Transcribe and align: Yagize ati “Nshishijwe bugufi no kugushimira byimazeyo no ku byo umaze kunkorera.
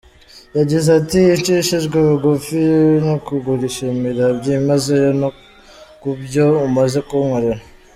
Yagize 0.57 0.87
ati 0.99 1.21
“Nshishijwe 1.39 1.97
bugufi 2.07 2.61
no 3.05 3.15
kugushimira 3.25 4.23
byimazeyo 4.37 5.09
no 5.21 5.29
ku 5.99 6.09
byo 6.23 6.45
umaze 6.67 6.99
kunkorera. 7.07 7.61